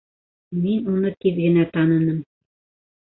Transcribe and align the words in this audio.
Мин 0.61 0.89
уны 0.93 1.11
тиҙ 1.25 1.37
генә 1.43 1.67
таныным 1.77 2.21